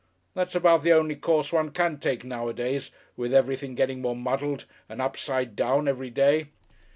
[0.33, 4.99] That's about the only course one can take nowadays with everything getting more muddled and
[4.99, 6.47] upside down every day.